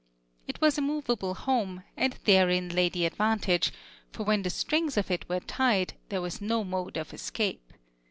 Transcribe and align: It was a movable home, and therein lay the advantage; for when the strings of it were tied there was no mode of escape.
It 0.47 0.59
was 0.61 0.79
a 0.79 0.81
movable 0.81 1.35
home, 1.35 1.83
and 1.95 2.13
therein 2.23 2.69
lay 2.69 2.89
the 2.89 3.05
advantage; 3.05 3.71
for 4.11 4.23
when 4.23 4.41
the 4.41 4.49
strings 4.49 4.97
of 4.97 5.11
it 5.11 5.29
were 5.29 5.41
tied 5.41 5.93
there 6.09 6.23
was 6.23 6.41
no 6.41 6.63
mode 6.63 6.97
of 6.97 7.13
escape. 7.13 7.71